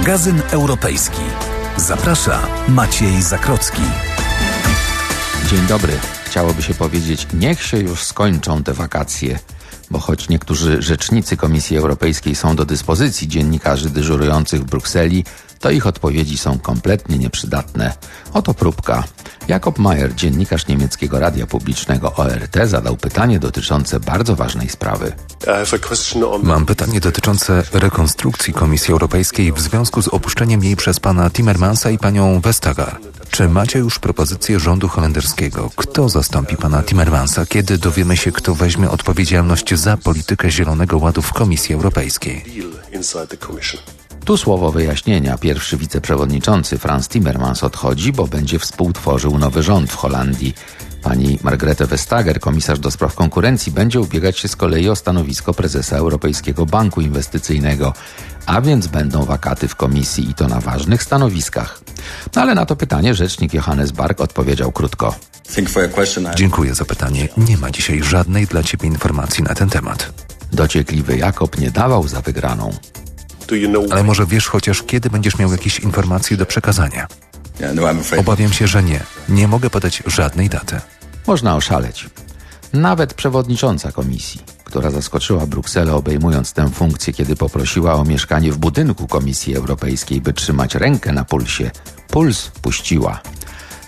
Magazyn 0.00 0.42
Europejski. 0.50 1.22
Zaprasza 1.76 2.42
Maciej 2.68 3.22
Zakrocki. 3.22 3.82
Dzień 5.50 5.66
dobry. 5.66 5.92
Chciałoby 6.24 6.62
się 6.62 6.74
powiedzieć, 6.74 7.26
niech 7.34 7.62
się 7.62 7.78
już 7.78 8.02
skończą 8.02 8.62
te 8.62 8.72
wakacje, 8.72 9.38
bo 9.90 9.98
choć 9.98 10.28
niektórzy 10.28 10.82
rzecznicy 10.82 11.36
Komisji 11.36 11.76
Europejskiej 11.76 12.34
są 12.34 12.56
do 12.56 12.64
dyspozycji 12.64 13.28
dziennikarzy 13.28 13.90
dyżurujących 13.90 14.60
w 14.60 14.64
Brukseli, 14.64 15.24
to 15.60 15.70
ich 15.70 15.86
odpowiedzi 15.86 16.38
są 16.38 16.58
kompletnie 16.58 17.18
nieprzydatne. 17.18 17.92
Oto 18.32 18.54
próbka. 18.54 19.04
Jakob 19.48 19.78
Mayer, 19.78 20.14
dziennikarz 20.14 20.66
niemieckiego 20.66 21.18
radia 21.18 21.46
publicznego 21.46 22.14
ORT, 22.14 22.56
zadał 22.64 22.96
pytanie 22.96 23.38
dotyczące 23.38 24.00
bardzo 24.00 24.36
ważnej 24.36 24.68
sprawy. 24.68 25.12
Mam 26.42 26.66
pytanie 26.66 27.00
dotyczące 27.00 27.62
rekonstrukcji 27.72 28.52
Komisji 28.54 28.92
Europejskiej 28.92 29.52
w 29.52 29.60
związku 29.60 30.02
z 30.02 30.08
opuszczeniem 30.08 30.64
jej 30.64 30.76
przez 30.76 31.00
pana 31.00 31.30
Timmermansa 31.30 31.90
i 31.90 31.98
panią 31.98 32.40
Vestager. 32.40 32.96
Czy 33.30 33.48
macie 33.48 33.78
już 33.78 33.98
propozycję 33.98 34.60
rządu 34.60 34.88
holenderskiego? 34.88 35.70
Kto 35.76 36.08
zastąpi 36.08 36.56
pana 36.56 36.82
Timmermansa, 36.82 37.46
kiedy 37.46 37.78
dowiemy 37.78 38.16
się, 38.16 38.32
kto 38.32 38.54
weźmie 38.54 38.90
odpowiedzialność 38.90 39.74
za 39.74 39.96
politykę 39.96 40.50
Zielonego 40.50 40.98
Ładu 40.98 41.22
w 41.22 41.32
Komisji 41.32 41.74
Europejskiej? 41.74 42.44
Tu 44.24 44.36
słowo 44.36 44.72
wyjaśnienia. 44.72 45.38
Pierwszy 45.38 45.76
wiceprzewodniczący 45.76 46.78
Franz 46.78 47.08
Timmermans 47.08 47.64
odchodzi, 47.64 48.12
bo 48.12 48.26
będzie 48.26 48.58
współtworzył 48.58 49.38
nowy 49.38 49.62
rząd 49.62 49.90
w 49.90 49.96
Holandii. 49.96 50.54
Pani 51.02 51.38
Margrethe 51.42 51.86
Vestager, 51.86 52.40
komisarz 52.40 52.78
do 52.78 52.90
spraw 52.90 53.14
konkurencji, 53.14 53.72
będzie 53.72 54.00
ubiegać 54.00 54.38
się 54.38 54.48
z 54.48 54.56
kolei 54.56 54.88
o 54.88 54.96
stanowisko 54.96 55.54
prezesa 55.54 55.96
Europejskiego 55.96 56.66
Banku 56.66 57.00
Inwestycyjnego, 57.00 57.92
a 58.46 58.60
więc 58.60 58.86
będą 58.86 59.24
wakaty 59.24 59.68
w 59.68 59.76
komisji 59.76 60.30
i 60.30 60.34
to 60.34 60.48
na 60.48 60.60
ważnych 60.60 61.02
stanowiskach. 61.02 61.80
No 62.36 62.42
ale 62.42 62.54
na 62.54 62.66
to 62.66 62.76
pytanie 62.76 63.14
rzecznik 63.14 63.54
Johannes 63.54 63.90
Bark 63.90 64.20
odpowiedział 64.20 64.72
krótko. 64.72 65.14
Dziękuję 66.36 66.74
za 66.74 66.84
pytanie. 66.84 67.28
Nie 67.36 67.56
ma 67.56 67.70
dzisiaj 67.70 68.02
żadnej 68.02 68.46
dla 68.46 68.62
ciebie 68.62 68.88
informacji 68.88 69.44
na 69.44 69.54
ten 69.54 69.68
temat. 69.68 70.12
Dociekliwy 70.52 71.16
Jakob 71.16 71.58
nie 71.58 71.70
dawał 71.70 72.08
za 72.08 72.20
wygraną. 72.20 72.72
Ale 73.90 74.04
może 74.04 74.26
wiesz 74.26 74.46
chociaż, 74.46 74.82
kiedy 74.82 75.10
będziesz 75.10 75.38
miał 75.38 75.52
jakieś 75.52 75.78
informacje 75.78 76.36
do 76.36 76.46
przekazania? 76.46 77.06
Obawiam 78.18 78.52
się, 78.52 78.66
że 78.66 78.82
nie. 78.82 79.00
Nie 79.28 79.48
mogę 79.48 79.70
podać 79.70 80.02
żadnej 80.06 80.48
daty. 80.48 80.80
Można 81.26 81.56
oszaleć. 81.56 82.10
Nawet 82.72 83.14
przewodnicząca 83.14 83.92
komisji, 83.92 84.40
która 84.64 84.90
zaskoczyła 84.90 85.46
Brukselę 85.46 85.94
obejmując 85.94 86.52
tę 86.52 86.70
funkcję, 86.70 87.12
kiedy 87.12 87.36
poprosiła 87.36 87.94
o 87.94 88.04
mieszkanie 88.04 88.52
w 88.52 88.58
budynku 88.58 89.06
Komisji 89.06 89.56
Europejskiej, 89.56 90.20
by 90.20 90.32
trzymać 90.32 90.74
rękę 90.74 91.12
na 91.12 91.24
pulsie, 91.24 91.70
puls 92.08 92.50
puściła. 92.62 93.20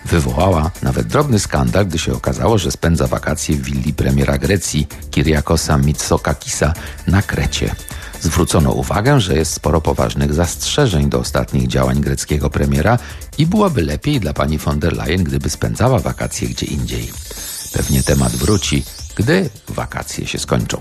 Wywołała 0.05 0.71
nawet 0.83 1.07
drobny 1.07 1.39
skandal, 1.39 1.87
gdy 1.87 1.99
się 1.99 2.13
okazało, 2.13 2.59
że 2.59 2.71
spędza 2.71 3.07
wakacje 3.07 3.57
w 3.57 3.63
willi 3.63 3.93
premiera 3.95 4.39
Grecji 4.39 4.89
Kyriakosa 5.11 5.79
Mitsokakisa 5.79 6.73
na 7.07 7.23
Krecie. 7.23 7.75
Zwrócono 8.23 8.73
uwagę, 8.73 9.21
że 9.21 9.37
jest 9.37 9.53
sporo 9.53 9.81
poważnych 9.81 10.35
zastrzeżeń 10.35 11.09
do 11.09 11.19
ostatnich 11.19 11.69
działań 11.69 12.01
greckiego 12.01 12.51
premiera 12.51 12.99
i 13.39 13.47
byłoby 13.47 13.83
lepiej 13.83 14.21
dla 14.21 14.33
pani 14.33 14.59
von 14.59 14.81
der 14.81 14.93
Leyen, 14.93 15.25
gdyby 15.25 15.51
spędzała 15.51 15.99
wakacje 15.99 16.49
gdzie 16.49 16.67
indziej. 16.67 17.13
Pewnie 17.73 18.03
temat 18.03 18.33
wróci, 18.33 18.85
gdy 19.17 19.51
wakacje 19.69 20.27
się 20.27 20.39
skończą. 20.39 20.81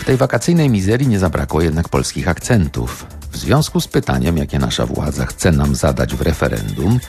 W 0.00 0.04
tej 0.04 0.16
wakacyjnej 0.16 0.70
mizerii 0.70 1.08
nie 1.08 1.18
zabrakło 1.18 1.62
jednak 1.62 1.88
polskich 1.88 2.28
akcentów. 2.28 3.06
W 3.32 3.36
związku 3.36 3.80
z 3.80 3.88
pytaniem, 3.88 4.36
jakie 4.36 4.58
nasza 4.58 4.86
władza 4.86 5.26
chce 5.26 5.52
nam 5.52 5.74
zadać 5.74 6.14
w 6.14 6.20
referendum, 6.20 7.00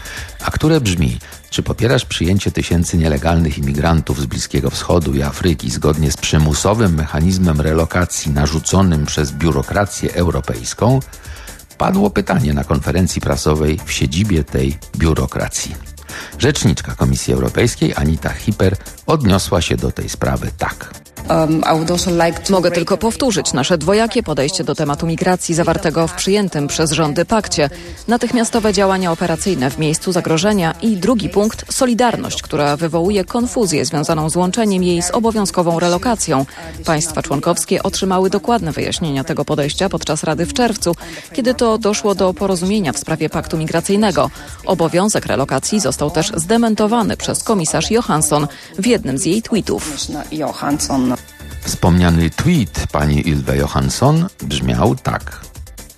a 0.46 0.52
które 0.52 0.82
brzmi, 0.82 1.20
czy 1.50 1.64
popierasz 1.64 2.06
przyjęcie 2.06 2.52
tysięcy 2.52 2.98
nielegalnych 2.98 3.58
imigrantów 3.58 4.22
z 4.22 4.26
Bliskiego 4.26 4.70
Wschodu 4.70 5.14
i 5.14 5.22
Afryki 5.22 5.70
zgodnie 5.70 6.12
z 6.12 6.18
przymusowym 6.18 6.96
mechanizmem 6.96 7.62
relokacji 7.62 8.32
narzuconym 8.32 9.06
przez 9.06 9.32
biurokrację 9.32 10.14
europejską? 10.14 11.00
Padło 11.78 12.10
pytanie 12.10 12.54
na 12.54 12.64
konferencji 12.64 13.22
prasowej 13.22 13.80
w 13.86 13.92
siedzibie 13.92 14.44
tej 14.44 14.78
biurokracji. 14.98 15.76
Rzeczniczka 16.38 16.96
Komisji 16.96 17.34
Europejskiej 17.34 17.94
Anita 17.96 18.30
Hiper 18.30 18.76
odniosła 19.06 19.62
się 19.62 19.78
do 19.78 19.92
tej 19.92 20.10
sprawy 20.10 20.52
tak. 20.58 21.03
Um, 21.30 21.64
Mogę 22.50 22.72
tylko 22.72 22.98
powtórzyć 22.98 23.54
nasze 23.54 23.78
dwojakie 23.78 24.24
podejście 24.24 24.64
do 24.64 24.76
tematu 24.76 25.08
migracji 25.08 25.56
zawartego 25.56 26.08
w 26.08 26.14
przyjętym 26.14 26.68
przez 26.68 26.92
rządy 26.92 27.26
pakcie. 27.26 27.70
Natychmiastowe 28.08 28.74
działania 28.74 29.12
operacyjne 29.12 29.70
w 29.70 29.80
miejscu 29.80 30.12
zagrożenia 30.12 30.74
i 30.82 30.98
drugi 30.98 31.30
punkt 31.30 31.74
solidarność, 31.74 32.42
która 32.42 32.78
wywołuje 32.78 33.26
konfuzję 33.26 33.86
związaną 33.86 34.30
z 34.30 34.36
łączeniem 34.36 34.84
jej 34.84 35.02
z 35.02 35.12
obowiązkową 35.12 35.80
relokacją. 35.80 36.46
Państwa 36.86 37.22
członkowskie 37.22 37.84
otrzymały 37.84 38.30
dokładne 38.30 38.72
wyjaśnienia 38.72 39.24
tego 39.24 39.46
podejścia 39.46 39.90
podczas 39.90 40.24
Rady 40.24 40.46
w 40.46 40.54
czerwcu, 40.54 40.96
kiedy 41.34 41.54
to 41.54 41.78
doszło 41.78 42.16
do 42.16 42.34
porozumienia 42.34 42.94
w 42.94 43.00
sprawie 43.00 43.30
paktu 43.30 43.58
migracyjnego. 43.58 44.30
Obowiązek 44.66 45.26
relokacji 45.26 45.80
został 45.80 46.12
też 46.12 46.32
zdementowany 46.36 47.18
przez 47.18 47.44
komisarz 47.44 47.92
Johansson 47.92 48.48
w 48.80 48.86
jednym 48.86 49.18
z 49.18 49.26
jej 49.26 49.42
tweetów. 49.42 49.98
Wspomniany 51.64 52.30
tweet 52.30 52.88
pani 52.92 53.24
Ylve 53.32 53.56
Johansson 53.56 54.28
brzmiał 54.42 54.96
tak. 54.96 55.42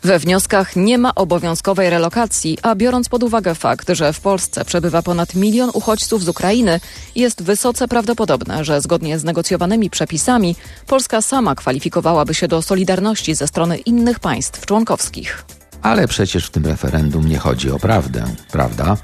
We 0.03 0.19
wnioskach 0.19 0.75
nie 0.75 0.97
ma 0.97 1.15
obowiązkowej 1.15 1.89
relokacji, 1.89 2.57
a 2.61 2.75
biorąc 2.75 3.09
pod 3.09 3.23
uwagę 3.23 3.55
fakt, 3.55 3.89
że 3.89 4.13
w 4.13 4.19
Polsce 4.19 4.65
przebywa 4.65 5.01
ponad 5.01 5.35
milion 5.35 5.69
uchodźców 5.73 6.23
z 6.23 6.29
Ukrainy, 6.29 6.79
jest 7.15 7.43
wysoce 7.43 7.87
prawdopodobne, 7.87 8.65
że 8.65 8.81
zgodnie 8.81 9.19
z 9.19 9.23
negocjowanymi 9.23 9.89
przepisami 9.89 10.55
Polska 10.87 11.21
sama 11.21 11.55
kwalifikowałaby 11.55 12.33
się 12.33 12.47
do 12.47 12.61
solidarności 12.61 13.35
ze 13.35 13.47
strony 13.47 13.77
innych 13.77 14.19
państw 14.19 14.65
członkowskich. 14.65 15.45
Ale 15.81 16.07
przecież 16.07 16.47
w 16.47 16.49
tym 16.49 16.65
referendum 16.65 17.27
nie 17.27 17.37
chodzi 17.37 17.71
o 17.71 17.79
prawdę, 17.79 18.23
prawda? 18.51 18.97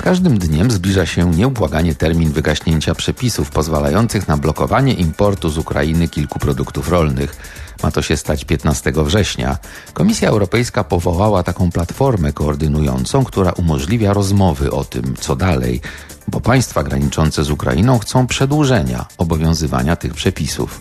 Z 0.00 0.02
każdym 0.02 0.38
dniem 0.38 0.70
zbliża 0.70 1.06
się 1.06 1.30
nieubłaganie 1.30 1.94
termin 1.94 2.32
wygaśnięcia 2.32 2.94
przepisów 2.94 3.50
pozwalających 3.50 4.28
na 4.28 4.36
blokowanie 4.36 4.94
importu 4.94 5.48
z 5.48 5.58
Ukrainy 5.58 6.08
kilku 6.08 6.38
produktów 6.38 6.88
rolnych. 6.88 7.36
Ma 7.82 7.90
to 7.90 8.02
się 8.02 8.16
stać 8.16 8.44
15 8.44 8.92
września. 8.96 9.58
Komisja 9.92 10.28
Europejska 10.28 10.84
powołała 10.84 11.42
taką 11.42 11.70
platformę 11.70 12.32
koordynującą, 12.32 13.24
która 13.24 13.52
umożliwia 13.52 14.12
rozmowy 14.12 14.70
o 14.70 14.84
tym, 14.84 15.14
co 15.20 15.36
dalej, 15.36 15.80
bo 16.28 16.40
państwa 16.40 16.82
graniczące 16.82 17.44
z 17.44 17.50
Ukrainą 17.50 17.98
chcą 17.98 18.26
przedłużenia 18.26 19.06
obowiązywania 19.18 19.96
tych 19.96 20.14
przepisów. 20.14 20.80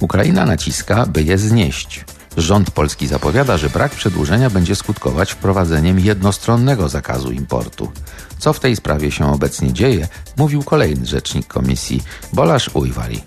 Ukraina 0.00 0.46
naciska, 0.46 1.06
by 1.06 1.22
je 1.22 1.38
znieść. 1.38 2.04
Rząd 2.36 2.70
polski 2.70 3.06
zapowiada, 3.06 3.56
że 3.56 3.70
brak 3.70 3.92
przedłużenia 3.92 4.50
będzie 4.50 4.76
skutkować 4.76 5.32
wprowadzeniem 5.32 6.00
jednostronnego 6.00 6.88
zakazu 6.88 7.30
importu. 7.30 7.92
Co 8.38 8.52
w 8.52 8.60
tej 8.60 8.76
sprawie 8.76 9.10
się 9.10 9.32
obecnie 9.32 9.72
dzieje, 9.72 10.08
mówił 10.36 10.62
kolejny 10.62 11.06
rzecznik 11.06 11.46
komisji, 11.46 12.02
Bolasz 12.32 12.70
Ujwari. 12.74 13.22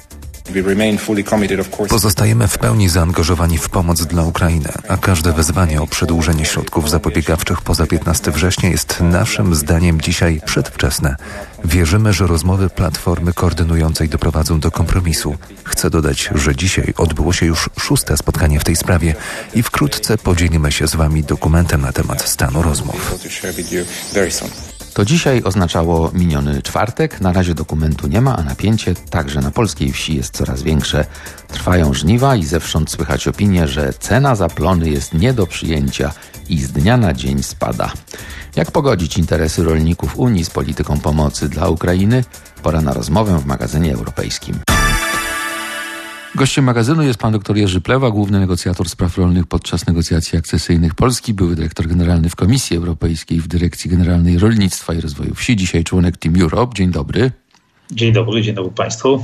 Pozostajemy 1.90 2.48
w 2.48 2.58
pełni 2.58 2.90
zaangażowani 2.90 3.58
w 3.58 3.70
pomoc 3.70 4.06
dla 4.06 4.24
Ukrainy, 4.24 4.70
a 4.88 4.98
każde 4.98 5.34
wezwanie 5.34 5.82
o 5.82 5.88
przedłużenie 5.88 6.46
środków 6.46 6.90
zapobiegawczych 6.90 7.62
poza 7.62 7.88
15 7.88 8.32
września 8.32 8.70
jest 8.70 9.02
naszym 9.02 9.56
zdaniem 9.56 10.02
dzisiaj 10.02 10.42
przedwczesne. 10.46 11.16
Wierzymy, 11.66 12.14
że 12.14 12.28
rozmowy 12.28 12.70
platformy 12.70 13.34
koordynującej 13.34 14.10
doprowadzą 14.10 14.60
do 14.60 14.72
kompromisu. 14.72 15.36
Chcę 15.64 15.90
dodać, 15.90 16.30
że 16.36 16.56
dzisiaj 16.56 16.94
odbyło 16.98 17.34
się 17.34 17.46
już 17.46 17.70
szóste 17.80 18.18
spotkanie 18.18 18.60
w 18.60 18.64
tej 18.64 18.76
sprawie 18.76 19.16
i 19.56 19.64
wkrótce 19.64 20.18
podzielimy 20.18 20.72
się 20.72 20.88
z 20.88 20.96
Wami 20.96 21.24
dokumentem 21.24 21.82
na 21.82 21.92
temat 21.92 22.30
stanu 22.30 22.62
rozmów. 22.62 23.16
To 24.94 25.06
dzisiaj 25.06 25.42
oznaczało 25.44 26.12
miniony 26.14 26.62
czwartek. 26.62 27.22
Na 27.22 27.34
razie 27.34 27.54
dokumentu 27.54 28.08
nie 28.08 28.22
ma, 28.22 28.38
a 28.38 28.44
napięcie 28.44 28.96
także 28.96 29.42
na 29.42 29.52
polskiej 29.52 29.92
wsi 29.92 30.16
jest 30.16 30.38
coraz 30.38 30.64
większe. 30.64 31.06
Trwają 31.48 31.94
żniwa 31.94 32.36
i 32.36 32.44
zewsząd 32.44 32.92
słychać 32.92 33.28
opinię, 33.28 33.68
że 33.68 33.94
cena 33.94 34.36
za 34.36 34.48
plony 34.48 34.90
jest 34.90 35.14
nie 35.14 35.34
do 35.34 35.48
przyjęcia 35.48 36.12
i 36.50 36.60
z 36.60 36.72
dnia 36.72 36.98
na 36.98 37.14
dzień 37.14 37.44
spada. 37.44 37.92
Jak 38.56 38.72
pogodzić 38.72 39.18
interesy 39.18 39.64
rolników 39.64 40.20
Unii 40.20 40.46
z 40.46 40.50
polityką 40.50 41.00
pomocy 41.00 41.50
dla 41.50 41.70
Ukrainy? 41.70 42.24
Pora 42.64 42.82
na 42.82 42.94
rozmowę 42.94 43.40
w 43.40 43.46
magazynie 43.46 43.94
europejskim. 43.94 44.73
Gościem 46.44 46.66
magazynu 46.66 47.04
jest 47.04 47.20
pan 47.20 47.34
dr 47.34 47.58
Jerzy 47.58 47.82
Plewa, 47.82 48.12
główny 48.12 48.40
negocjator 48.40 48.90
spraw 48.90 49.18
rolnych 49.18 49.48
podczas 49.48 49.88
negocjacji 49.88 50.38
akcesyjnych 50.38 50.96
Polski, 50.96 51.34
były 51.34 51.56
dyrektor 51.56 51.88
generalny 51.88 52.30
w 52.30 52.36
Komisji 52.36 52.78
Europejskiej 52.78 53.40
w 53.40 53.48
Dyrekcji 53.48 53.90
Generalnej 53.90 54.40
Rolnictwa 54.40 54.94
i 54.94 55.02
Rozwoju 55.02 55.36
Wsi, 55.36 55.56
dzisiaj 55.56 55.84
członek 55.84 56.18
Team 56.18 56.42
Europe. 56.42 56.76
Dzień 56.76 56.92
dobry. 56.92 57.32
Dzień 57.92 58.14
dobry, 58.14 58.42
dzień 58.42 58.56
dobry 58.56 58.72
Państwu. 58.72 59.24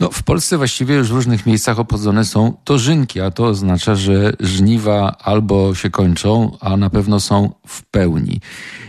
No, 0.00 0.10
w 0.10 0.22
Polsce 0.22 0.56
właściwie 0.56 0.94
już 0.94 1.08
w 1.08 1.14
różnych 1.14 1.46
miejscach 1.46 1.78
obchodzone 1.78 2.24
są 2.24 2.56
dożynki, 2.66 3.20
a 3.20 3.30
to 3.30 3.44
oznacza, 3.46 3.94
że 3.94 4.32
żniwa 4.40 5.16
albo 5.18 5.74
się 5.74 5.90
kończą, 5.90 6.56
a 6.60 6.76
na 6.76 6.90
pewno 6.90 7.20
są 7.20 7.52
w 7.66 7.82
pełni. 7.82 8.40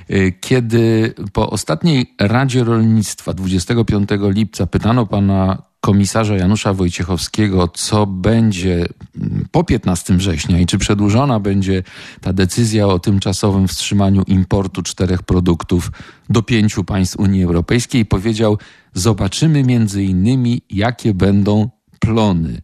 Y, 0.10 0.34
kiedy 0.42 1.14
po 1.34 1.50
ostatniej 1.50 2.14
Radzie 2.20 2.64
Rolnictwa 2.64 3.34
25 3.34 4.10
lipca 4.22 4.68
pytano 4.68 5.06
pana 5.06 5.71
komisarza 5.82 6.36
Janusza 6.36 6.74
Wojciechowskiego, 6.74 7.68
co 7.68 8.06
będzie 8.06 8.86
mm, 9.16 9.46
po 9.52 9.64
15 9.64 10.14
września 10.14 10.60
i 10.60 10.66
czy 10.66 10.78
przedłużona 10.78 11.40
będzie 11.40 11.84
ta 12.22 12.34
decyzja 12.34 12.88
o 12.88 13.00
tymczasowym 13.00 13.68
wstrzymaniu 13.68 14.24
importu 14.28 14.84
czterech 14.84 15.24
produktów 15.24 15.92
do 16.30 16.44
pięciu 16.44 16.84
państw 16.84 17.16
Unii 17.20 17.44
Europejskiej, 17.44 18.06
powiedział: 18.06 18.58
Zobaczymy 18.94 19.64
między 19.64 20.04
innymi, 20.04 20.62
jakie 20.70 21.14
będą 21.14 21.70
plony. 22.00 22.62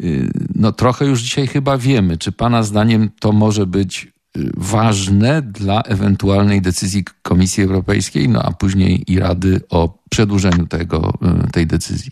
Y, 0.00 0.30
no, 0.54 0.72
trochę 0.72 1.06
już 1.06 1.20
dzisiaj 1.20 1.46
chyba 1.46 1.78
wiemy, 1.78 2.18
czy 2.18 2.32
Pana 2.32 2.62
zdaniem 2.62 3.10
to 3.20 3.32
może 3.32 3.66
być 3.66 4.08
y, 4.36 4.50
ważne 4.56 5.42
dla 5.42 5.82
ewentualnej 5.82 6.62
decyzji 6.62 7.04
Komisji 7.22 7.64
Europejskiej, 7.64 8.28
no 8.28 8.42
a 8.42 8.52
później 8.52 9.12
i 9.12 9.18
Rady 9.18 9.60
o 9.70 9.98
przedłużeniu 10.10 10.66
tego, 10.66 11.14
y, 11.46 11.50
tej 11.50 11.66
decyzji. 11.66 12.10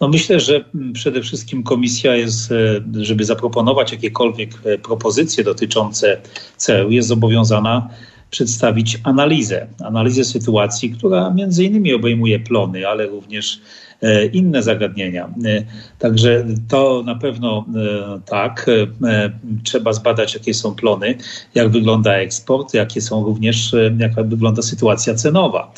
No 0.00 0.08
myślę, 0.08 0.40
że 0.40 0.64
przede 0.92 1.22
wszystkim 1.22 1.62
komisja 1.62 2.16
jest, 2.16 2.52
e, 2.52 3.04
żeby 3.04 3.24
zaproponować 3.24 3.92
jakiekolwiek 3.92 4.50
e, 4.64 4.78
propozycje 4.78 5.44
dotyczące 5.44 6.20
CEU, 6.56 6.90
jest 6.90 7.08
zobowiązana 7.08 7.88
przedstawić 8.30 9.00
analizę, 9.04 9.66
analizę 9.84 10.24
sytuacji, 10.24 10.90
która 10.90 11.30
między 11.30 11.64
innymi 11.64 11.94
obejmuje 11.94 12.40
plony, 12.40 12.88
ale 12.88 13.06
również 13.06 13.60
e, 14.02 14.26
inne 14.26 14.62
zagadnienia. 14.62 15.34
Także 15.98 16.44
to 16.68 17.02
na 17.06 17.14
pewno 17.14 17.64
tak. 18.26 18.66
Trzeba 19.64 19.92
zbadać, 19.92 20.34
jakie 20.34 20.54
są 20.54 20.74
plony, 20.74 21.14
jak 21.54 21.68
wygląda 21.68 22.14
eksport, 22.14 22.74
jakie 22.74 23.00
są 23.00 23.24
również, 23.24 23.74
jaka 23.98 24.22
wygląda 24.22 24.62
sytuacja 24.62 25.14
cenowa. 25.14 25.72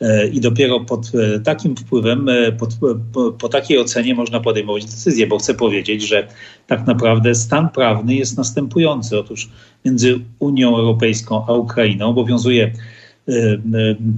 E, 0.00 0.26
i 0.26 0.40
dopiero 0.40 0.80
pod 0.80 1.12
e, 1.14 1.40
takim 1.40 1.76
wpływem, 1.76 2.28
e, 2.28 2.52
pod, 2.52 2.70
po, 3.12 3.32
po, 3.32 3.48
takiej 3.48 3.78
ocenie 3.78 4.14
można 4.14 4.40
podejmować 4.40 4.84
decyzję, 4.84 5.26
bo 5.26 5.38
chcę 5.38 5.54
powiedzieć, 5.54 6.02
że 6.08 6.28
tak 6.66 6.86
naprawdę 6.86 7.34
stan 7.34 7.68
prawny 7.68 8.14
jest 8.14 8.36
następujący. 8.36 9.18
Otóż 9.18 9.48
między 9.84 10.20
Unią 10.38 10.76
Europejską 10.76 11.44
a 11.46 11.52
Ukrainą 11.52 12.06
obowiązuje 12.06 12.72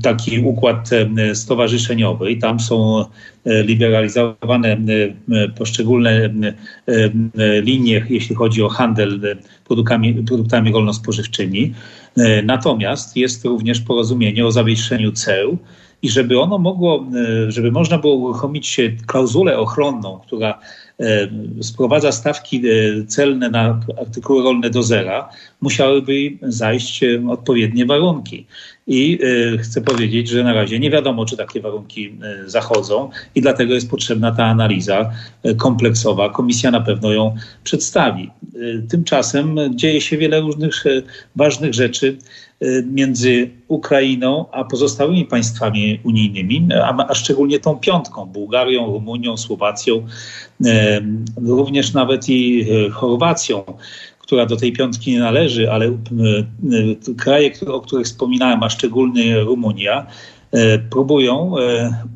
taki 0.03 0.41
układ 0.41 0.91
stowarzyszeniowy 1.35 2.31
i 2.31 2.39
tam 2.39 2.61
są 2.61 3.05
liberalizowane 3.47 4.77
poszczególne 5.59 6.35
linie, 7.63 8.07
jeśli 8.09 8.37
chodzi 8.37 8.63
o 8.63 8.69
handel 8.69 9.37
produktami, 9.65 10.15
produktami 10.15 10.73
rolno-spożywczymi. 10.73 11.75
E, 12.17 12.43
natomiast 12.43 13.17
jest 13.17 13.45
również 13.45 13.81
porozumienie 13.81 14.47
o 14.47 14.53
zawieszeniu 14.53 15.13
ceł 15.13 15.59
i 16.03 16.11
żeby 16.11 16.41
ono 16.41 16.59
mogło, 16.59 17.07
e, 17.47 17.53
żeby 17.53 17.73
można 17.73 17.99
było 17.99 18.15
uruchomić 18.15 18.81
klauzulę 19.07 19.59
ochronną, 19.59 20.21
która 20.27 20.59
e, 21.01 21.29
sprowadza 21.63 22.13
stawki 22.13 22.63
celne 23.09 23.51
na 23.51 23.81
artykuły 24.01 24.43
rolne 24.43 24.71
do 24.71 24.83
zera, 24.83 25.29
musiałyby 25.61 26.39
zajść 26.43 27.01
odpowiednie 27.29 27.87
warunki. 27.87 28.47
I 28.87 29.19
chcę 29.59 29.81
powiedzieć, 29.81 30.29
że 30.29 30.45
na 30.45 30.53
razie 30.53 30.79
nie 30.79 30.91
wiadomo, 30.91 31.27
czy 31.27 31.37
takie 31.37 31.61
warunki 31.61 32.15
zachodzą, 32.47 33.11
i 33.35 33.41
dlatego 33.41 33.75
jest 33.75 33.91
potrzebna 33.91 34.33
ta 34.33 34.45
analiza 34.45 35.11
kompleksowa. 35.59 36.31
Komisja 36.31 36.71
na 36.71 36.81
pewno 36.81 37.13
ją 37.13 37.37
przedstawi. 37.65 38.31
Tymczasem 38.89 39.57
dzieje 39.75 40.01
się 40.01 40.17
wiele 40.17 40.41
różnych 40.41 40.85
ważnych 41.37 41.75
rzeczy 41.75 42.17
między 42.85 43.51
Ukrainą 43.69 44.45
a 44.53 44.65
pozostałymi 44.65 45.25
państwami 45.25 46.01
unijnymi, 46.05 46.69
a, 46.83 47.07
a 47.09 47.15
szczególnie 47.15 47.61
tą 47.61 47.77
piątką 47.77 48.27
Bułgarią, 48.27 48.87
Rumunią, 48.87 49.37
Słowacją, 49.37 50.07
również 51.37 51.93
nawet 51.93 52.29
i 52.29 52.67
Chorwacją 52.93 53.65
która 54.33 54.47
do 54.47 54.57
tej 54.57 54.73
piątki 54.73 55.13
nie 55.13 55.19
należy, 55.19 55.71
ale 55.73 55.99
kraje, 57.19 57.51
o 57.67 57.81
których 57.81 58.07
wspominałem, 58.07 58.63
a 58.63 58.71
szczególnie 58.71 59.41
Rumunia, 59.41 60.07
próbują 60.91 61.55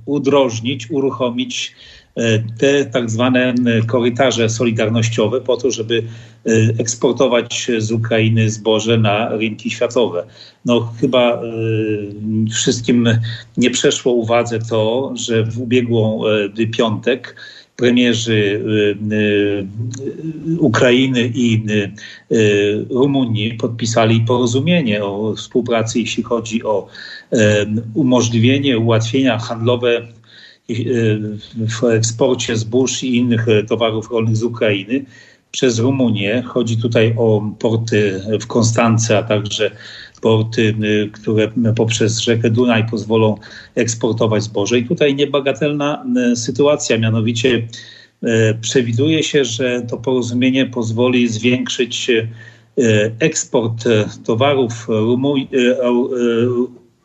udrożnić, 0.06 0.90
uruchomić 0.90 1.74
te 2.58 2.84
tak 2.84 3.10
zwane 3.10 3.54
korytarze 3.86 4.48
solidarnościowe 4.48 5.40
po 5.40 5.56
to, 5.56 5.70
żeby 5.70 6.02
e, 6.46 6.50
eksportować 6.78 7.70
z 7.78 7.92
Ukrainy 7.92 8.50
zboże 8.50 8.98
na 8.98 9.28
rynki 9.28 9.70
światowe. 9.70 10.26
No 10.64 10.92
chyba 11.00 11.32
e, 11.32 11.40
wszystkim 12.50 13.08
nie 13.56 13.70
przeszło 13.70 14.12
uwadze 14.12 14.58
to, 14.58 15.12
że 15.14 15.44
w 15.44 15.60
ubiegłą 15.60 16.22
piątek 16.76 17.36
premierzy 17.76 18.64
Ukrainy 20.58 21.30
i 21.34 21.64
Rumunii 22.90 23.54
podpisali 23.54 24.20
porozumienie 24.20 25.04
o 25.04 25.34
współpracy, 25.36 26.00
jeśli 26.00 26.22
chodzi 26.22 26.64
o 26.64 26.88
umożliwienie, 27.94 28.78
ułatwienia 28.78 29.38
handlowe 29.38 30.08
w 31.68 31.84
eksporcie 31.84 32.56
zbóż 32.56 33.02
i 33.02 33.16
innych 33.16 33.48
e, 33.48 33.62
towarów 33.64 34.10
rolnych 34.10 34.36
z 34.36 34.42
Ukrainy 34.42 35.04
przez 35.50 35.78
Rumunię. 35.78 36.42
Chodzi 36.46 36.76
tutaj 36.76 37.14
o 37.16 37.50
porty 37.58 38.20
w 38.40 38.46
Konstance, 38.46 39.18
a 39.18 39.22
także 39.22 39.70
porty, 40.20 40.74
e, 41.04 41.08
które 41.08 41.52
poprzez 41.76 42.18
rzekę 42.18 42.50
Dunaj 42.50 42.86
pozwolą 42.90 43.36
eksportować 43.74 44.42
zboże. 44.42 44.78
I 44.78 44.88
tutaj 44.88 45.14
niebagatelna 45.14 46.04
e, 46.16 46.36
sytuacja, 46.36 46.98
mianowicie 46.98 47.68
przewiduje 48.60 49.22
się, 49.22 49.44
że 49.44 49.82
to 49.82 49.96
porozumienie 49.96 50.66
pozwoli 50.66 51.28
zwiększyć 51.28 52.10
eksport 53.20 53.84
towarów 54.24 54.88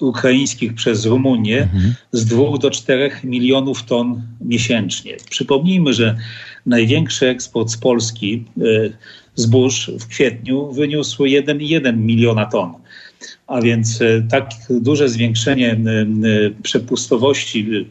ukraińskich 0.01 0.73
przez 0.73 1.05
Rumunię 1.05 1.61
mhm. 1.61 1.93
z 2.11 2.25
2 2.25 2.57
do 2.57 2.71
4 2.71 3.11
milionów 3.23 3.83
ton 3.83 4.21
miesięcznie. 4.41 5.17
Przypomnijmy, 5.29 5.93
że 5.93 6.17
największy 6.65 7.27
eksport 7.27 7.69
z 7.69 7.77
Polski 7.77 8.45
e, 8.57 8.61
zbóż 9.35 9.91
w 9.99 10.07
kwietniu 10.07 10.71
wyniósł 10.71 11.23
1,1 11.23 11.97
miliona 11.97 12.45
ton. 12.45 12.73
A 13.47 13.61
więc 13.61 14.01
e, 14.01 14.21
tak 14.29 14.49
duże 14.69 15.09
zwiększenie 15.09 15.71
e, 15.71 15.77
przepustowości 16.63 17.85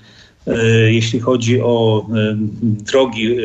jeśli 0.90 1.20
chodzi 1.20 1.60
o 1.62 2.06
e, 2.08 2.36
drogi 2.62 3.32
e, 3.32 3.36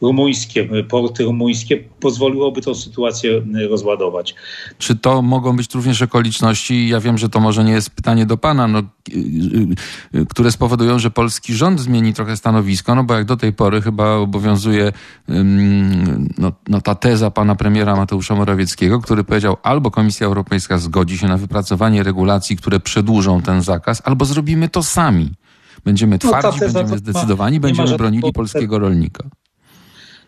rumuńskie, 0.00 0.68
porty 0.88 1.24
rumuńskie, 1.24 1.84
pozwoliłoby 2.00 2.62
tą 2.62 2.74
sytuację 2.74 3.42
rozładować. 3.68 4.34
Czy 4.78 4.96
to 4.96 5.22
mogą 5.22 5.56
być 5.56 5.74
również 5.74 6.02
okoliczności, 6.02 6.88
ja 6.88 7.00
wiem, 7.00 7.18
że 7.18 7.28
to 7.28 7.40
może 7.40 7.64
nie 7.64 7.72
jest 7.72 7.90
pytanie 7.90 8.26
do 8.26 8.36
pana, 8.36 8.68
no, 8.68 8.82
które 10.28 10.52
spowodują, 10.52 10.98
że 10.98 11.10
polski 11.10 11.54
rząd 11.54 11.80
zmieni 11.80 12.14
trochę 12.14 12.36
stanowisko, 12.36 12.94
no 12.94 13.04
bo 13.04 13.14
jak 13.14 13.24
do 13.24 13.36
tej 13.36 13.52
pory 13.52 13.82
chyba 13.82 14.14
obowiązuje 14.14 14.92
no, 16.38 16.52
no 16.68 16.80
ta 16.80 16.94
teza 16.94 17.30
pana 17.30 17.54
premiera 17.54 17.96
Mateusza 17.96 18.34
Morawieckiego, 18.34 19.00
który 19.00 19.24
powiedział 19.24 19.56
albo 19.62 19.90
Komisja 19.90 20.26
Europejska 20.26 20.78
zgodzi 20.78 21.18
się 21.18 21.28
na 21.28 21.36
wypracowanie 21.36 22.02
regulacji, 22.02 22.56
które 22.56 22.80
przedłużą 22.80 23.42
ten 23.42 23.62
zakaz, 23.62 24.02
albo 24.04 24.24
zrobimy 24.24 24.68
to 24.68 24.82
sami. 24.82 25.30
Będziemy 25.84 26.18
no, 26.24 26.28
twardzi, 26.30 26.58
no, 26.60 26.72
będziemy 26.72 26.98
zdecydowani, 26.98 27.60
będziemy 27.60 27.96
bronili 27.96 28.32
polskiego 28.32 28.78
rolnika. 28.78 29.24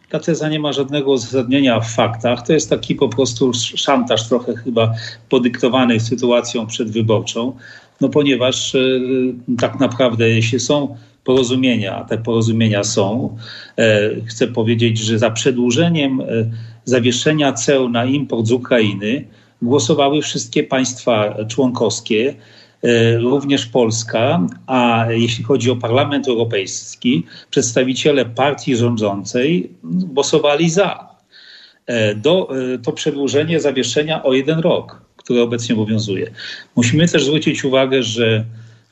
Ta 0.08 0.18
teza 0.18 0.48
nie 0.48 0.60
ma 0.60 0.72
żadnego 0.72 1.10
uzasadnienia 1.10 1.80
w 1.80 1.90
faktach. 1.90 2.46
To 2.46 2.52
jest 2.52 2.70
taki 2.70 2.94
po 2.94 3.08
prostu 3.08 3.52
szantaż 3.54 4.28
trochę 4.28 4.56
chyba 4.56 4.94
podyktowany 5.28 6.00
sytuacją 6.00 6.66
przedwyborczą, 6.66 7.56
no 8.00 8.08
ponieważ 8.08 8.74
y, 8.74 9.34
tak 9.58 9.80
naprawdę 9.80 10.28
jeśli 10.28 10.60
są 10.60 10.96
porozumienia, 11.24 11.96
a 11.96 12.04
te 12.04 12.18
porozumienia 12.18 12.84
są, 12.84 13.36
e, 13.78 14.10
chcę 14.26 14.48
powiedzieć, 14.48 14.98
że 14.98 15.18
za 15.18 15.30
przedłużeniem 15.30 16.20
e, 16.20 16.24
zawieszenia 16.84 17.52
ceł 17.52 17.88
na 17.88 18.04
import 18.04 18.46
z 18.46 18.52
Ukrainy 18.52 19.24
głosowały 19.62 20.22
wszystkie 20.22 20.64
państwa 20.64 21.44
członkowskie, 21.48 22.34
E, 22.34 22.36
również 23.20 23.66
Polska, 23.66 24.46
a 24.66 25.06
jeśli 25.10 25.44
chodzi 25.44 25.70
o 25.70 25.76
Parlament 25.76 26.28
Europejski, 26.28 27.26
przedstawiciele 27.50 28.24
partii 28.24 28.76
rządzącej 28.76 29.70
głosowali 29.82 30.70
za. 30.70 31.12
E, 31.86 32.14
do, 32.14 32.48
e, 32.74 32.78
to 32.78 32.92
przedłużenie 32.92 33.60
zawieszenia 33.60 34.22
o 34.22 34.32
jeden 34.32 34.58
rok, 34.58 35.02
które 35.16 35.42
obecnie 35.42 35.74
obowiązuje. 35.74 36.30
Musimy 36.76 37.08
też 37.08 37.24
zwrócić 37.24 37.64
uwagę, 37.64 38.02
że 38.02 38.44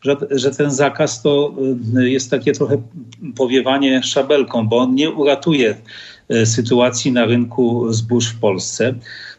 że, 0.02 0.16
że 0.30 0.50
ten 0.50 0.70
zakaz 0.70 1.22
to 1.22 1.54
jest 1.94 2.30
takie 2.30 2.52
trochę 2.52 2.82
powiewanie 3.36 4.02
szabelką, 4.02 4.68
bo 4.68 4.78
on 4.78 4.94
nie 4.94 5.10
uratuje 5.10 5.76
sytuacji 6.44 7.12
na 7.12 7.24
rynku 7.24 7.92
zbóż 7.92 8.28
w 8.28 8.40
Polsce. 8.40 8.94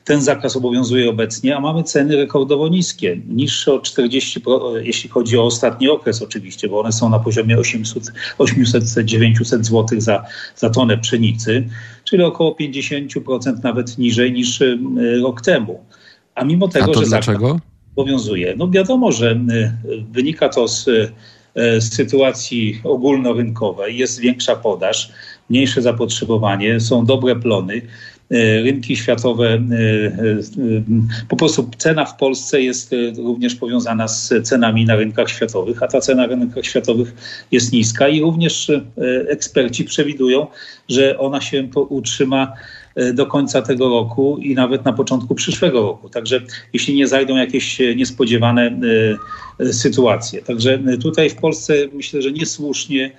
Ten 0.05 0.21
zakaz 0.21 0.55
obowiązuje 0.55 1.09
obecnie, 1.09 1.57
a 1.57 1.59
mamy 1.59 1.83
ceny 1.83 2.15
rekordowo 2.15 2.67
niskie, 2.67 3.21
niższe 3.27 3.73
o 3.73 3.79
40, 3.79 4.41
jeśli 4.81 5.09
chodzi 5.09 5.37
o 5.37 5.43
ostatni 5.43 5.89
okres 5.89 6.21
oczywiście, 6.21 6.69
bo 6.69 6.79
one 6.79 6.91
są 6.91 7.09
na 7.09 7.19
poziomie 7.19 7.57
800-900 7.57 9.63
zł 9.63 9.85
za, 9.97 10.25
za 10.55 10.69
tonę 10.69 10.97
pszenicy, 10.97 11.69
czyli 12.03 12.23
około 12.23 12.51
50% 12.51 13.63
nawet 13.63 13.97
niżej 13.97 14.33
niż 14.33 14.63
rok 15.23 15.41
temu. 15.41 15.85
A 16.35 16.45
mimo 16.45 16.67
tego, 16.67 16.91
a 16.91 16.93
to 16.93 16.99
że 16.99 17.05
dlaczego? 17.05 17.59
Obowiązuje. 17.95 18.55
No 18.57 18.69
wiadomo, 18.69 19.11
że 19.11 19.39
wynika 20.11 20.49
to 20.49 20.67
z, 20.67 20.85
z 21.55 21.93
sytuacji 21.93 22.81
ogólnorynkowej, 22.83 23.97
jest 23.97 24.19
większa 24.19 24.55
podaż, 24.55 25.11
mniejsze 25.49 25.81
zapotrzebowanie, 25.81 26.79
są 26.79 27.05
dobre 27.05 27.35
plony. 27.35 27.81
E, 28.31 28.61
rynki 28.61 28.95
światowe, 28.95 29.61
po 31.29 31.35
prostu 31.35 31.69
cena 31.77 32.05
w 32.05 32.17
Polsce 32.17 32.61
jest 32.61 32.95
również 33.17 33.55
powiązana 33.55 34.07
z 34.07 34.33
cenami 34.43 34.85
na 34.85 34.95
rynkach 34.95 35.29
światowych, 35.29 35.83
a 35.83 35.87
ta 35.87 36.01
cena 36.01 36.27
na 36.27 36.35
rynkach 36.35 36.65
światowych 36.65 37.13
jest 37.51 37.73
niska 37.73 38.07
i 38.07 38.21
również 38.21 38.71
eksperci 39.27 39.83
przewidują, 39.83 40.47
że 40.89 41.17
ona 41.17 41.41
się 41.41 41.69
utrzyma 41.89 42.53
do 43.13 43.25
końca 43.25 43.61
tego 43.61 43.89
roku 43.89 44.37
i 44.37 44.55
nawet 44.55 44.85
na 44.85 44.93
początku 44.93 45.35
przyszłego 45.35 45.81
roku. 45.81 46.09
Także 46.09 46.41
jeśli 46.73 46.95
nie 46.95 47.07
zajdą 47.07 47.35
jakieś 47.35 47.79
niespodziewane 47.95 48.79
sytuacje. 49.71 50.41
Także 50.41 50.79
tutaj 51.01 51.29
w 51.29 51.35
Polsce 51.35 51.73
myślę, 51.93 52.21
że 52.21 52.31
niesłusznie 52.31 53.11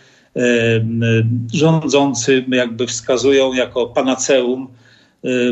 rządzący 1.55 2.45
jakby 2.49 2.87
wskazują 2.87 3.53
jako 3.53 3.87
panaceum 3.87 4.69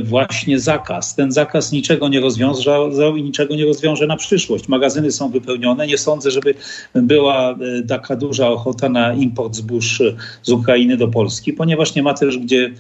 właśnie 0.03 0.61
zakaz. 0.61 1.15
Ten 1.15 1.33
zakaz 1.33 1.73
niczego 1.73 2.09
nie 2.09 2.21
rozwiązał 2.21 3.17
i 3.17 3.23
niczego 3.23 3.57
nie 3.57 3.65
rozwiąże 3.65 4.07
na 4.07 4.17
przyszłość. 4.17 4.69
Magazyny 4.69 5.12
są 5.12 5.31
wypełnione. 5.31 5.87
Nie 5.87 5.99
sądzę, 5.99 6.31
żeby 6.31 6.55
była 6.95 7.55
taka 7.89 8.17
duża 8.17 8.49
ochota 8.49 8.89
na 8.89 9.12
import 9.12 9.55
zbóż 9.55 10.03
z 10.43 10.50
Ukrainy 10.50 10.97
do 10.97 11.09
Polski, 11.09 11.53
ponieważ 11.53 11.95
nie 11.95 12.03
ma 12.03 12.15
też 12.15 12.39
gdzie 12.39 12.71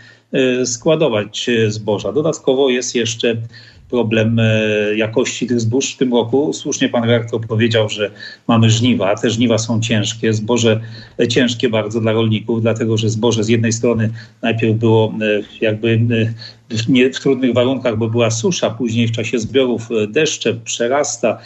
składować 0.64 1.50
zboża. 1.68 2.12
Dodatkowo 2.12 2.68
jest 2.68 2.94
jeszcze 2.94 3.36
problem 3.90 4.38
e, 4.38 4.52
jakości 4.96 5.46
tych 5.46 5.60
zbóż 5.60 5.94
w 5.94 5.96
tym 5.96 6.12
roku. 6.12 6.52
Słusznie 6.52 6.88
pan 6.88 7.04
redaktor 7.04 7.40
powiedział, 7.40 7.88
że 7.88 8.10
mamy 8.48 8.70
żniwa. 8.70 9.14
Te 9.16 9.30
żniwa 9.30 9.58
są 9.58 9.80
ciężkie, 9.80 10.34
zboże 10.34 10.80
e, 11.20 11.28
ciężkie 11.28 11.68
bardzo 11.68 12.00
dla 12.00 12.12
rolników, 12.12 12.62
dlatego 12.62 12.96
że 12.96 13.10
zboże 13.10 13.44
z 13.44 13.48
jednej 13.48 13.72
strony 13.72 14.10
najpierw 14.42 14.78
było 14.78 15.14
e, 15.22 15.42
jakby 15.60 15.98
w, 16.70 16.88
nie, 16.88 17.12
w 17.12 17.20
trudnych 17.20 17.54
warunkach, 17.54 17.98
bo 17.98 18.08
była 18.08 18.30
susza, 18.30 18.70
później 18.70 19.08
w 19.08 19.12
czasie 19.12 19.38
zbiorów 19.38 19.88
deszcze 20.08 20.54
przerasta, 20.54 21.38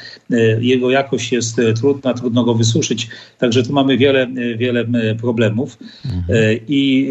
jego 0.60 0.90
jakość 0.90 1.32
jest 1.32 1.60
trudna, 1.80 2.14
trudno 2.14 2.44
go 2.44 2.54
wysuszyć. 2.54 3.08
Także 3.38 3.62
tu 3.62 3.72
mamy 3.72 3.96
wiele, 3.96 4.26
wiele 4.56 4.84
problemów 5.20 5.78
mhm. 6.04 6.58
i 6.68 7.08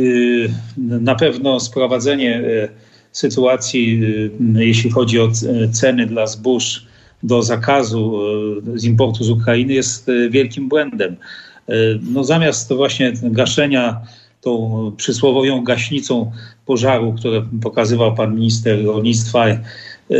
na 0.77 1.15
pewno 1.15 1.59
sprowadzenie 1.59 2.43
sytuacji, 3.13 4.03
y, 4.57 4.65
jeśli 4.65 4.89
chodzi 4.89 5.19
o 5.19 5.31
ceny 5.71 6.05
dla 6.05 6.27
zbóż 6.27 6.85
do 7.23 7.43
zakazu 7.43 8.19
y, 8.75 8.79
z 8.79 8.83
importu 8.83 9.23
z 9.23 9.29
Ukrainy 9.29 9.73
jest 9.73 10.09
y, 10.09 10.29
wielkim 10.29 10.69
błędem. 10.69 11.15
No 12.01 12.23
zamiast 12.23 12.73
właśnie 12.73 13.13
gaszenia 13.23 14.01
tą 14.41 14.91
przysłowowią 14.97 15.63
gaśnicą 15.63 16.31
pożaru, 16.65 17.13
które 17.13 17.45
pokazywał 17.61 18.15
pan 18.15 18.35
minister 18.35 18.85
rolnictwa, 18.85 19.45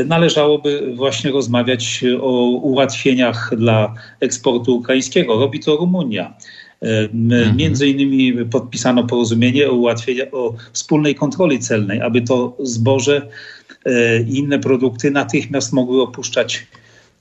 należałoby 0.06 0.94
właśnie 0.96 1.32
rozmawiać 1.32 2.04
o 2.22 2.32
ułatwieniach 2.50 3.52
dla 3.58 3.94
eksportu 4.20 4.76
ukraińskiego. 4.76 5.40
Robi 5.40 5.60
to 5.60 5.76
Rumunia. 5.76 6.34
Mhm. 6.84 7.56
Między 7.56 7.88
innymi 7.88 8.46
podpisano 8.46 9.04
porozumienie 9.04 9.70
o 9.70 9.74
ułatwieniu 9.74 10.24
o 10.32 10.56
wspólnej 10.74 11.16
kontroli 11.16 11.60
celnej, 11.60 12.02
aby 12.02 12.22
to 12.22 12.58
zboże 12.60 13.28
e, 13.86 14.22
i 14.22 14.38
inne 14.38 14.60
produkty 14.60 15.12
natychmiast 15.12 15.74
mogły 15.74 16.02
opuszczać 16.02 16.68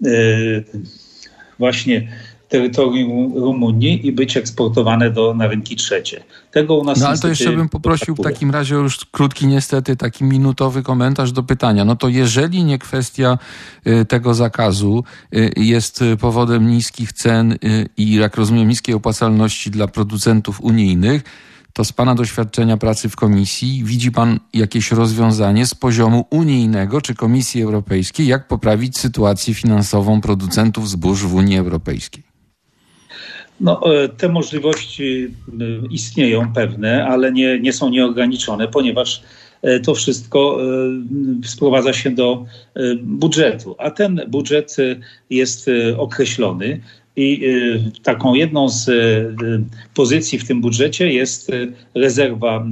e, 0.05 0.09
właśnie 1.59 2.09
terytorium 2.53 3.35
Rumunii 3.35 4.07
i 4.07 4.13
być 4.13 4.37
eksportowane 4.37 5.11
do, 5.11 5.35
na 5.35 5.47
rynki 5.47 5.77
trzecie. 5.77 6.25
Tego 6.51 6.75
u 6.75 6.85
nas 6.85 7.01
No 7.01 7.09
ale 7.09 7.19
to 7.19 7.29
jeszcze 7.29 7.53
bym 7.53 7.69
poprosił 7.69 8.15
w 8.15 8.21
takim 8.21 8.51
razie 8.51 8.75
już 8.75 9.05
krótki 9.05 9.47
niestety 9.47 9.97
taki 9.97 10.25
minutowy 10.25 10.83
komentarz 10.83 11.33
do 11.33 11.43
pytania. 11.43 11.85
No 11.85 11.97
to 11.97 12.09
jeżeli 12.09 12.65
nie 12.65 12.79
kwestia 12.79 13.39
y, 13.87 14.05
tego 14.05 14.35
zakazu 14.35 15.05
y, 15.35 15.53
jest 15.57 16.05
powodem 16.21 16.71
niskich 16.71 17.13
cen 17.13 17.53
y, 17.53 17.59
i 17.97 18.15
jak 18.15 18.37
rozumiem 18.37 18.69
niskiej 18.69 18.95
opłacalności 18.95 19.71
dla 19.71 19.89
producentów 19.89 20.61
unijnych, 20.61 21.23
to 21.73 21.85
z 21.85 21.93
Pana 21.93 22.15
doświadczenia 22.15 22.77
pracy 22.77 23.09
w 23.09 23.17
Komisji 23.17 23.85
widzi 23.85 24.13
Pan 24.13 24.41
jakieś 24.55 24.91
rozwiązanie 24.91 25.67
z 25.67 25.75
poziomu 25.75 26.27
unijnego 26.31 27.01
czy 27.01 27.15
Komisji 27.15 27.63
Europejskiej, 27.63 28.27
jak 28.27 28.49
poprawić 28.49 28.99
sytuację 28.99 29.55
finansową 29.55 30.21
producentów 30.21 30.91
zbóż 30.91 31.27
w 31.27 31.35
Unii 31.35 31.59
Europejskiej? 31.59 32.32
No, 33.63 33.81
e, 33.95 34.09
te 34.09 34.29
możliwości 34.29 35.29
e, 35.49 35.87
istnieją 35.91 36.53
pewne, 36.53 37.07
ale 37.07 37.33
nie, 37.33 37.61
nie 37.61 37.73
są 37.73 37.91
nieograniczone, 37.91 38.69
ponieważ 38.69 39.23
e, 39.63 39.81
to 39.81 39.95
wszystko 39.95 40.59
sprowadza 41.45 41.93
się 41.93 42.11
do 42.11 42.45
budżetu, 43.03 43.77
a 43.79 43.91
ten 43.91 44.21
budżet 44.29 44.77
jest 45.31 45.71
określony. 45.97 46.81
I 47.17 47.43
taką 48.03 48.35
jedną 48.35 48.69
z 48.69 48.91
pozycji 49.95 50.39
w 50.39 50.47
tym 50.47 50.61
budżecie 50.61 51.13
jest 51.13 51.51
rezerwa 51.95 52.67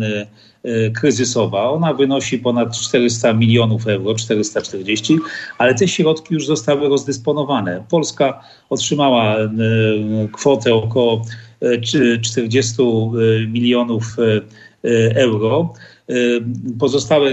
kryzysowa. 0.94 1.70
Ona 1.70 1.94
wynosi 1.94 2.38
ponad 2.38 2.78
400 2.78 3.32
milionów 3.32 3.86
euro, 3.86 4.14
440, 4.14 5.18
ale 5.58 5.74
te 5.74 5.88
środki 5.88 6.34
już 6.34 6.46
zostały 6.46 6.88
rozdysponowane. 6.88 7.84
Polska 7.90 8.42
otrzymała 8.70 9.36
e, 9.36 9.48
kwotę 10.32 10.74
około 10.74 11.24
40 12.22 12.82
e, 12.82 12.86
milionów 13.46 14.16
euro. 15.14 15.72
Pozostałe 16.78 17.30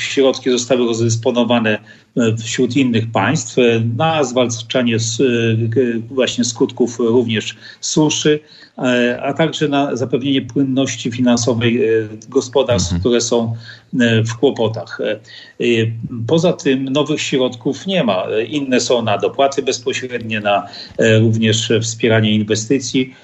środki 0.00 0.50
zostały 0.50 0.86
rozdysponowane 0.86 1.78
wśród 2.44 2.76
innych 2.76 3.12
państw 3.12 3.56
na 3.96 4.24
zwalczanie 4.24 4.96
właśnie 6.10 6.44
skutków 6.44 6.98
również 6.98 7.56
suszy, 7.80 8.40
E, 8.78 9.22
a 9.22 9.34
także 9.34 9.68
na 9.68 9.96
zapewnienie 9.96 10.42
płynności 10.42 11.10
finansowej 11.10 11.84
e, 11.84 11.88
gospodarstw, 12.28 12.92
mhm. 12.92 13.00
które 13.00 13.20
są 13.20 13.54
e, 14.00 14.22
w 14.22 14.36
kłopotach. 14.36 14.98
Poza 16.26 16.52
tym 16.52 16.84
nowych 16.84 17.20
środków 17.20 17.86
nie 17.86 18.04
ma. 18.04 18.26
Inne 18.48 18.80
są 18.80 19.02
na 19.02 19.18
dopłaty 19.18 19.62
bezpośrednie, 19.62 20.40
na 20.40 20.66
również 21.20 21.72
wspieranie 21.82 22.34
inwestycji. 22.34 23.14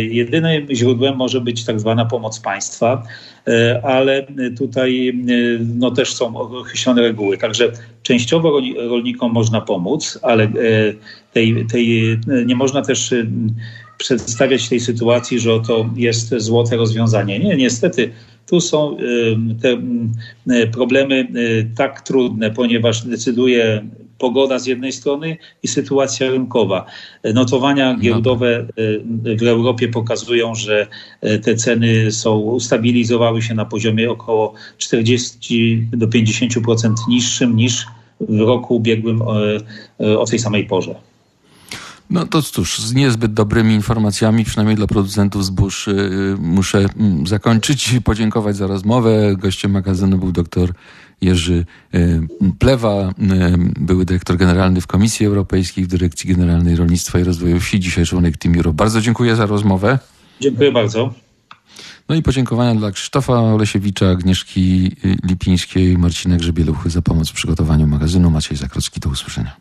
Jedynym 0.00 0.66
źródłem 0.74 1.16
może 1.16 1.40
być 1.40 1.64
tak 1.64 1.80
zwana 1.80 2.04
pomoc 2.04 2.40
państwa, 2.40 3.02
ale 3.82 4.26
tutaj 4.58 5.14
no, 5.74 5.90
też 5.90 6.14
są 6.14 6.36
określone 6.36 7.02
reguły. 7.02 7.38
Także 7.38 7.72
częściowo 8.02 8.60
rolnikom 8.76 9.32
można 9.32 9.60
pomóc, 9.60 10.18
ale 10.22 10.48
tej, 11.32 11.66
tej, 11.66 12.18
nie 12.46 12.56
można 12.56 12.82
też 12.82 13.14
przedstawiać 13.98 14.68
tej 14.68 14.80
sytuacji, 14.80 15.40
że 15.40 15.60
to 15.66 15.90
jest 15.96 16.34
złote 16.38 16.76
rozwiązanie. 16.76 17.38
Nie, 17.38 17.56
niestety 17.56 18.10
tu 18.46 18.60
są 18.60 18.96
te 19.62 19.82
problemy 20.72 21.28
tak 21.76 22.00
trudne, 22.00 22.50
ponieważ 22.50 23.06
decyduje 23.06 23.82
pogoda 24.18 24.58
z 24.58 24.66
jednej 24.66 24.92
strony 24.92 25.36
i 25.62 25.68
sytuacja 25.68 26.30
rynkowa. 26.30 26.86
Notowania 27.34 27.92
no. 27.92 27.98
giełdowe 27.98 28.66
y, 28.78 29.36
w 29.36 29.42
Europie 29.42 29.88
pokazują, 29.88 30.54
że 30.54 30.86
y, 31.24 31.38
te 31.38 31.54
ceny 31.54 32.12
są 32.12 32.38
ustabilizowały 32.38 33.42
się 33.42 33.54
na 33.54 33.64
poziomie 33.64 34.10
około 34.10 34.54
40 34.78 35.86
do 35.92 36.06
50% 36.06 36.94
niższym 37.08 37.56
niż 37.56 37.86
w 38.20 38.40
roku 38.40 38.76
ubiegłym 38.76 39.22
o 39.98 40.26
tej 40.26 40.38
samej 40.38 40.64
porze. 40.64 40.94
No 42.10 42.26
to 42.26 42.42
cóż, 42.42 42.78
z 42.78 42.94
niezbyt 42.94 43.34
dobrymi 43.34 43.74
informacjami, 43.74 44.44
przynajmniej 44.44 44.76
dla 44.76 44.86
producentów 44.86 45.44
zbóż, 45.44 45.88
muszę 46.38 46.82
yy, 46.82 47.26
zakończyć. 47.26 47.94
Podziękować 48.04 48.56
za 48.56 48.66
rozmowę. 48.66 49.36
Gościem 49.36 49.70
magazynu 49.70 50.18
był 50.18 50.32
dr 50.32 50.72
Jerzy 51.20 51.64
e, 51.94 51.98
Plewa, 52.58 52.90
e, 52.90 53.12
były 53.80 54.04
dyrektor 54.04 54.36
generalny 54.36 54.80
w 54.80 54.86
Komisji 54.86 55.26
Europejskiej, 55.26 55.84
w 55.84 55.86
Dyrekcji 55.86 56.30
Generalnej 56.30 56.76
Rolnictwa 56.76 57.18
i 57.18 57.24
Rozwoju 57.24 57.60
Wsi, 57.60 57.80
dzisiaj 57.80 58.06
członek 58.06 58.36
Team 58.36 58.56
Euro. 58.56 58.72
Bardzo 58.72 59.00
dziękuję 59.00 59.36
za 59.36 59.46
rozmowę. 59.46 59.98
Dziękuję 60.40 60.72
bardzo. 60.72 61.14
No 62.08 62.14
i 62.14 62.22
podziękowania 62.22 62.74
dla 62.74 62.90
Krzysztofa 62.90 63.32
Olesiewicza, 63.32 64.10
Agnieszki 64.10 64.96
Lipińskiej, 65.24 65.98
Marcina 65.98 66.36
Grzebieluchy 66.36 66.90
za 66.90 67.02
pomoc 67.02 67.30
w 67.30 67.32
przygotowaniu 67.32 67.86
magazynu. 67.86 68.30
Maciej 68.30 68.56
Zakrocki, 68.56 69.00
do 69.00 69.10
usłyszenia. 69.10 69.56